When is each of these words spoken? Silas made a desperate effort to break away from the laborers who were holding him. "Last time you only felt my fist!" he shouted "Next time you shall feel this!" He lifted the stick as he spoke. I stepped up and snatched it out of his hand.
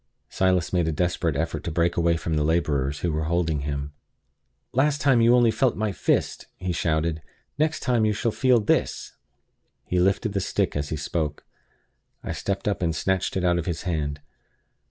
Silas 0.29 0.73
made 0.73 0.87
a 0.87 0.91
desperate 0.91 1.35
effort 1.35 1.63
to 1.63 1.69
break 1.69 1.95
away 1.95 2.17
from 2.17 2.35
the 2.35 2.43
laborers 2.43 3.01
who 3.01 3.11
were 3.11 3.25
holding 3.25 3.59
him. 3.59 3.93
"Last 4.73 4.99
time 4.99 5.21
you 5.21 5.35
only 5.35 5.51
felt 5.51 5.75
my 5.75 5.91
fist!" 5.91 6.47
he 6.57 6.71
shouted 6.73 7.21
"Next 7.59 7.81
time 7.81 8.03
you 8.03 8.11
shall 8.13 8.31
feel 8.31 8.59
this!" 8.59 9.13
He 9.85 9.99
lifted 9.99 10.33
the 10.33 10.39
stick 10.41 10.75
as 10.75 10.89
he 10.89 10.97
spoke. 10.97 11.45
I 12.23 12.31
stepped 12.31 12.67
up 12.67 12.81
and 12.81 12.95
snatched 12.95 13.37
it 13.37 13.43
out 13.43 13.59
of 13.59 13.67
his 13.67 13.83
hand. 13.83 14.21